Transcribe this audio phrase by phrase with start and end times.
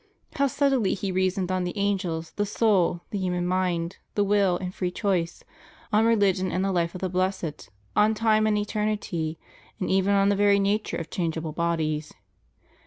[0.33, 4.73] How subtly he reasoned on the angels, the soul, the human mind, the will and
[4.73, 5.43] free choice,
[5.93, 9.37] on rehgion and the Hfe of the blessed, on time and eternity,
[9.79, 12.15] and even on the very nature of changeable bodies.